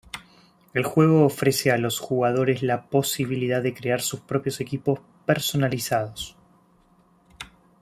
El 0.73 0.83
juego 0.83 1.25
ofrece 1.27 1.69
a 1.69 1.77
los 1.77 1.99
jugadores 1.99 2.63
la 2.63 2.87
posibilidad 2.89 3.61
de 3.61 3.75
crear 3.75 4.01
sus 4.01 4.19
propios 4.21 4.59
equipos 4.59 4.97
personalizados. 5.27 6.35